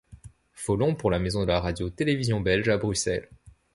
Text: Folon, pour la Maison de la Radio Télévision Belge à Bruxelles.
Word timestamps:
Folon, 0.53 0.95
pour 0.95 1.11
la 1.11 1.19
Maison 1.19 1.41
de 1.41 1.45
la 1.45 1.59
Radio 1.59 1.91
Télévision 1.91 2.41
Belge 2.41 2.69
à 2.69 2.77
Bruxelles. 2.77 3.29